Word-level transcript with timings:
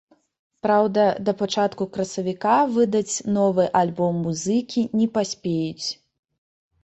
Праўда, 0.65 1.01
да 1.27 1.31
пачатку 1.41 1.83
красавіка 1.97 2.55
выдаць 2.77 3.15
новы 3.35 3.67
альбом 3.81 4.13
музыкі 4.29 4.81
не 5.03 5.07
паспеюць. 5.19 5.87